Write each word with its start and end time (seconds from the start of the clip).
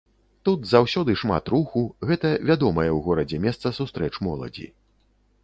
Тут 0.47 0.63
заўсёды 0.69 1.13
шмат 1.23 1.51
руху, 1.55 1.83
гэта 2.13 2.31
вядомае 2.51 2.87
ў 2.97 2.99
горадзе 3.09 3.37
месца 3.45 3.75
сустрэч 3.83 4.13
моладзі. 4.31 4.67